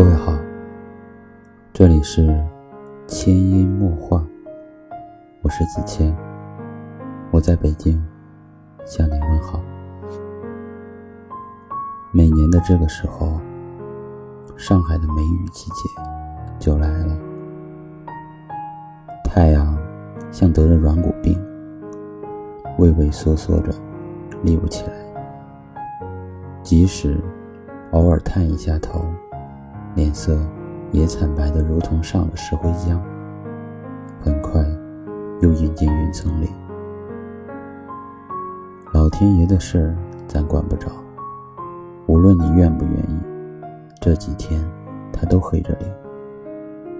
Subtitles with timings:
[0.00, 0.32] 各位好，
[1.74, 2.42] 这里是
[3.06, 4.24] 千音墨画，
[5.42, 6.16] 我是子谦，
[7.30, 8.02] 我在北京
[8.86, 9.60] 向你问好。
[12.12, 13.38] 每年的这个时候，
[14.56, 15.90] 上海的梅雨季节
[16.58, 17.18] 就来了，
[19.22, 19.76] 太阳
[20.30, 21.38] 像得了软骨病，
[22.78, 23.70] 畏畏缩缩着
[24.44, 24.94] 立不起来，
[26.62, 27.20] 即使
[27.90, 29.04] 偶尔探一下头。
[29.94, 30.38] 脸色
[30.92, 32.98] 也惨白的如同上了石灰浆，
[34.20, 34.64] 很快
[35.40, 36.48] 又隐进云层里。
[38.92, 40.90] 老天爷的事儿咱管不着，
[42.06, 43.20] 无论你愿不愿意，
[44.00, 44.60] 这几天
[45.12, 45.94] 他都黑着脸，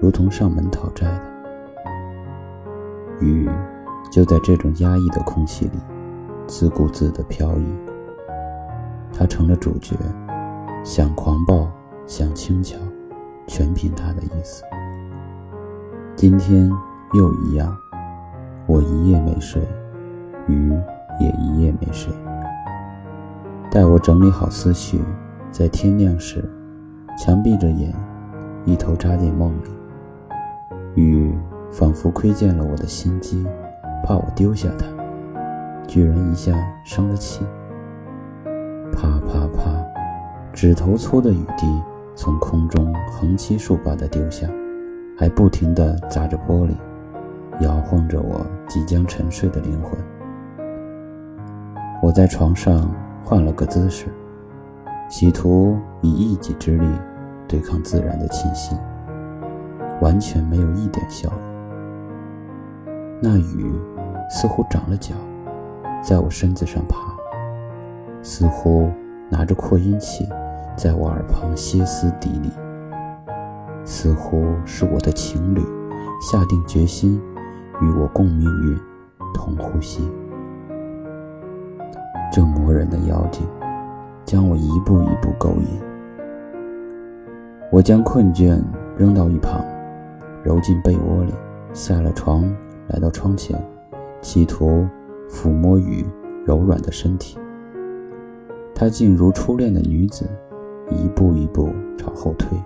[0.00, 1.22] 如同上门讨债的。
[3.20, 3.50] 雨
[4.10, 5.78] 就在这种压抑的空气里，
[6.46, 7.66] 自顾自地飘逸。
[9.12, 9.96] 他成了主角，
[10.84, 11.68] 想狂暴。
[12.10, 12.76] 想轻巧，
[13.46, 14.64] 全凭他的意思。
[16.16, 16.68] 今天
[17.12, 17.72] 又一样，
[18.66, 19.62] 我一夜没睡，
[20.48, 20.72] 鱼
[21.20, 22.12] 也一夜没睡。
[23.70, 25.00] 待我整理好思绪，
[25.52, 26.44] 在天亮时，
[27.16, 27.94] 强闭着眼，
[28.64, 29.70] 一头扎进梦里。
[31.00, 31.32] 雨
[31.70, 33.46] 仿佛窥见了我的心机，
[34.02, 34.84] 怕我丢下它，
[35.86, 36.52] 居然一下
[36.84, 37.46] 生了气。
[38.92, 39.72] 啪啪啪，
[40.52, 41.66] 指头粗的雨滴。
[42.14, 44.46] 从空中横七竖八地丢下，
[45.16, 46.74] 还不停地砸着玻璃，
[47.60, 49.92] 摇晃着我即将沉睡的灵魂。
[52.02, 54.06] 我在床上换了个姿势，
[55.08, 56.86] 企图以一己之力
[57.48, 58.76] 对抗自然的侵袭，
[60.00, 61.38] 完全没有一点效果。
[63.22, 63.72] 那雨
[64.30, 65.14] 似乎长了脚，
[66.02, 66.96] 在我身子上爬，
[68.22, 68.90] 似乎
[69.28, 70.28] 拿着扩音器。
[70.82, 72.50] 在我耳旁歇斯底里，
[73.84, 75.60] 似乎是我的情侣
[76.22, 77.20] 下定决心
[77.82, 78.78] 与我共命运、
[79.34, 80.10] 同呼吸。
[82.32, 83.46] 这磨人的妖精
[84.24, 85.78] 将我一步一步勾引，
[87.70, 88.58] 我将困倦
[88.96, 89.62] 扔到一旁，
[90.42, 91.34] 揉进被窝里，
[91.74, 92.50] 下了床，
[92.86, 93.62] 来到窗前，
[94.22, 94.88] 企图
[95.28, 96.06] 抚摸雨
[96.46, 97.38] 柔软的身体。
[98.74, 100.26] 她竟如初恋的女子。
[100.90, 102.58] 一步一步朝后退，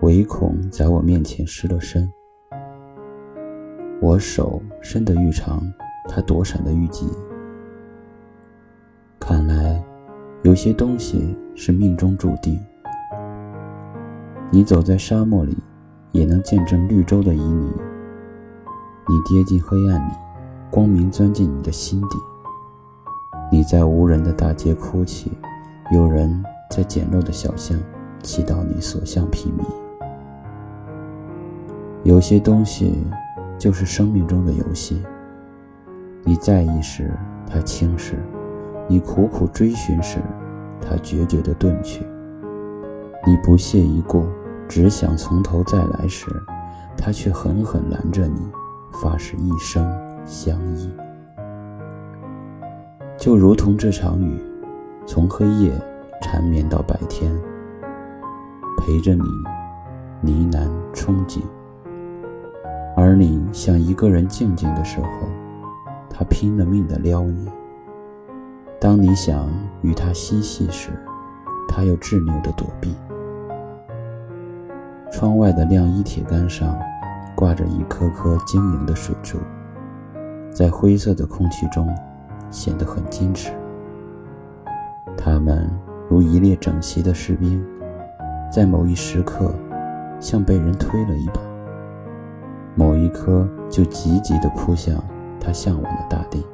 [0.00, 2.10] 唯恐在我面前失了身。
[4.00, 5.62] 我手伸得愈长，
[6.08, 7.08] 他躲闪得愈急。
[9.18, 9.82] 看来，
[10.42, 12.58] 有些东西是命中注定。
[14.50, 15.56] 你走在沙漠里，
[16.12, 17.70] 也能见证绿洲的旖旎；
[19.06, 20.12] 你跌进黑暗里，
[20.70, 22.18] 光明钻进你的心底。
[23.52, 25.30] 你在无人的大街哭泣，
[25.92, 26.44] 有人。
[26.70, 27.76] 在简陋的小巷，
[28.22, 29.64] 祈祷你所向披靡。
[32.04, 33.04] 有些东西
[33.58, 35.02] 就是生命中的游戏。
[36.22, 37.12] 你在意时，
[37.46, 38.14] 它轻视；
[38.88, 40.20] 你苦苦追寻时，
[40.80, 42.06] 它决绝地遁去。
[43.26, 44.24] 你不屑一顾，
[44.68, 46.26] 只想从头再来时，
[46.96, 48.48] 它却狠狠拦着你，
[49.02, 49.84] 发誓一生
[50.24, 50.90] 相依。
[53.18, 54.40] 就如同这场雨，
[55.04, 55.72] 从黑夜。
[56.20, 57.32] 缠绵到白天，
[58.78, 59.22] 陪着你
[60.20, 61.40] 呢喃憧憬，
[62.96, 65.08] 而你想一个人静静的时候，
[66.08, 67.46] 他拼了命的撩你；
[68.78, 69.48] 当你想
[69.82, 70.90] 与他嬉戏时，
[71.68, 72.94] 他又执拗的躲避。
[75.10, 76.78] 窗外的晾衣铁杆上
[77.34, 79.38] 挂着一颗颗晶莹的水珠，
[80.52, 81.92] 在灰色的空气中
[82.50, 83.50] 显得很矜持。
[85.16, 85.68] 它们。
[86.10, 87.64] 如一列整齐的士兵，
[88.50, 89.54] 在某一时刻，
[90.18, 91.40] 像被人推了一把，
[92.74, 95.00] 某一刻就急急地扑向
[95.38, 96.44] 他向往的大地。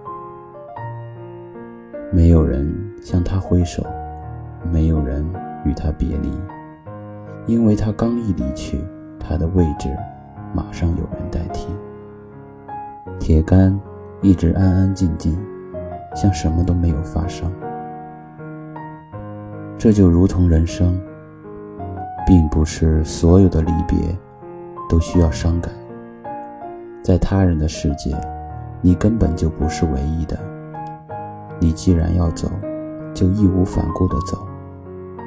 [2.13, 3.83] 没有人向他挥手，
[4.71, 5.27] 没有人
[5.65, 6.31] 与他别离，
[7.47, 8.85] 因为他刚一离去，
[9.19, 9.89] 他的位置
[10.53, 11.67] 马上有人代替。
[13.19, 13.81] 铁杆
[14.21, 15.35] 一直安安静静，
[16.15, 17.51] 像什么都没有发生。
[19.79, 20.99] 这就如同人生，
[22.27, 23.99] 并不是所有的离别
[24.89, 25.71] 都需要伤感。
[27.03, 28.17] 在他人的世界，
[28.81, 30.37] 你根本就不是唯一的。
[31.61, 32.51] 你既然要走，
[33.15, 34.47] 就义无反顾地走，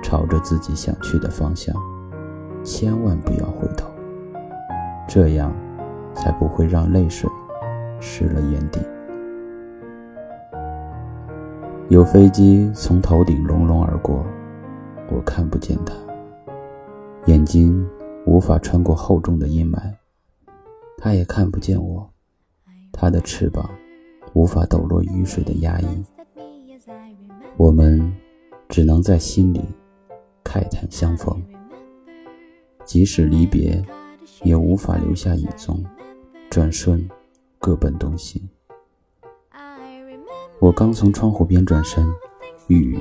[0.01, 1.73] 朝着自己想去的方向，
[2.63, 3.87] 千万不要回头，
[5.07, 5.53] 这样
[6.15, 7.29] 才不会让泪水
[7.99, 8.81] 湿了眼底。
[11.87, 14.25] 有飞机从头顶隆隆而过。
[15.11, 15.93] 我看不见他，
[17.25, 17.87] 眼睛
[18.25, 19.79] 无法穿过厚重的阴霾，
[20.97, 22.07] 他也看不见我。
[22.91, 23.69] 他的翅膀
[24.33, 25.87] 无法抖落雨水的压抑。
[27.57, 28.13] 我们
[28.67, 29.61] 只能在心里
[30.43, 31.41] 慨叹相逢，
[32.85, 33.83] 即使离别，
[34.43, 35.83] 也无法留下影踪。
[36.49, 37.07] 转瞬，
[37.57, 38.47] 各奔东西。
[40.59, 42.05] 我刚从窗户边转身，
[42.67, 42.99] 雨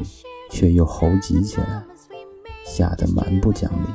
[0.50, 1.84] 却又猴急起来，
[2.78, 3.88] 下得蛮不讲理，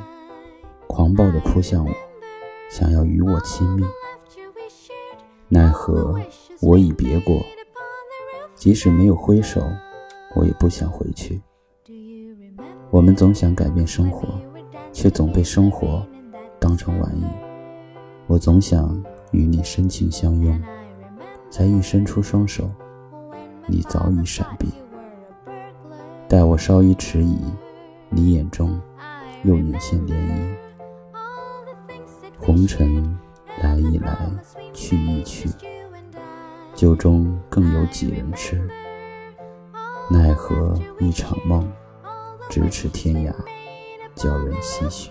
[0.88, 1.92] 狂暴地扑向我，
[2.70, 3.86] 想要与我亲密。
[5.48, 6.20] 奈何
[6.62, 7.42] 我已别过，
[8.56, 9.62] 即使没有挥手。
[10.36, 11.42] 我也不想回去。
[12.90, 14.28] 我们总想改变生活，
[14.92, 16.06] 却总被生活
[16.60, 17.24] 当成玩意。
[18.28, 19.02] 我总想
[19.32, 20.62] 与你深情相拥，
[21.50, 22.70] 才一伸出双手，
[23.66, 24.68] 你早已闪避。
[26.28, 27.40] 待我稍一迟疑，
[28.16, 28.80] 你眼中
[29.44, 30.56] 又隐现涟漪。
[32.38, 33.18] 红尘
[33.62, 34.30] 来一来，
[34.72, 35.50] 去一去，
[36.76, 38.62] 酒中更有几人痴？
[40.12, 41.68] 奈何一场梦，
[42.50, 43.34] 咫尺天涯，
[44.14, 45.10] 叫人唏嘘。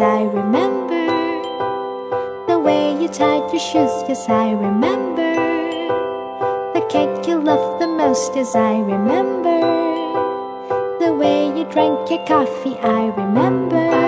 [0.00, 1.06] I remember.
[2.46, 5.34] The way you tied your shoes, yes, I remember.
[6.72, 9.60] The cake you loved the most, yes, I remember.
[11.00, 13.99] The way you drank your coffee, I remember.